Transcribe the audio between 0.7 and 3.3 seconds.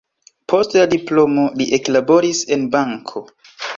la diplomo li eklaboris en banko.